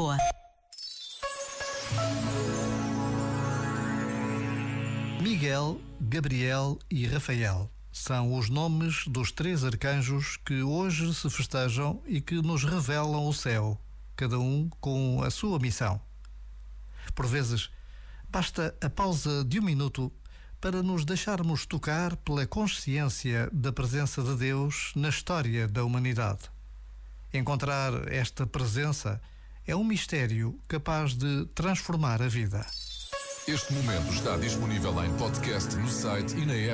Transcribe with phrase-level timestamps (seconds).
[0.00, 0.16] Lisboa.
[5.20, 12.20] Miguel, Gabriel e Rafael são os nomes dos três arcanjos que hoje se festejam e
[12.20, 13.78] que nos revelam o céu,
[14.16, 16.00] cada um com a sua missão.
[17.14, 17.68] Por vezes,
[18.30, 20.10] basta a pausa de um minuto
[20.60, 26.50] para nos deixarmos tocar pela consciência da presença de Deus na história da humanidade.
[27.34, 29.20] Encontrar esta presença
[29.70, 32.66] é um mistério capaz de transformar a vida.
[33.46, 36.68] Este momento está disponível em podcast no site e na app.